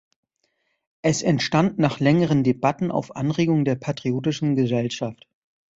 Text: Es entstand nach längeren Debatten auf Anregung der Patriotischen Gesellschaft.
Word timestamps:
Es 1.03 1.21
entstand 1.21 1.77
nach 1.77 1.99
längeren 1.99 2.43
Debatten 2.43 2.89
auf 2.89 3.15
Anregung 3.15 3.65
der 3.65 3.75
Patriotischen 3.75 4.55
Gesellschaft. 4.55 5.27